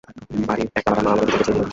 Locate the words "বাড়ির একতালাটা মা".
0.47-1.09